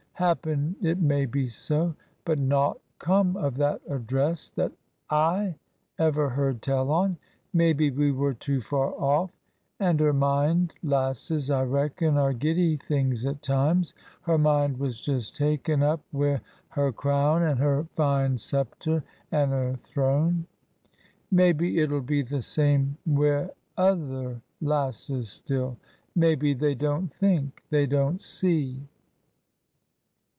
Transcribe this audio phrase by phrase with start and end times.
[0.15, 1.95] Happen it may be so.
[2.25, 4.71] But nought come of that address that
[5.89, 7.17] / ever heard tell on.
[7.53, 9.31] Maybe we were too far off.
[9.79, 13.95] And her mind— lasses, I reckon, are giddy things at times—
[14.27, 16.39] her mind was just taken up wi'
[16.69, 20.45] her crown and her fine sceptre and her throne.
[21.31, 25.77] Maybe it'll be the same wi' other lasses still?
[26.15, 27.63] Maybe they don't think?
[27.71, 28.83] They don't see